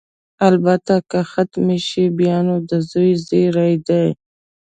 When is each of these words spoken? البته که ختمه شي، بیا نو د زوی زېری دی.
البته 0.47 0.95
که 1.09 1.19
ختمه 1.31 1.77
شي، 1.87 2.03
بیا 2.17 2.37
نو 2.45 2.55
د 2.69 2.71
زوی 2.89 3.11
زېری 3.27 3.73
دی. 3.87 4.05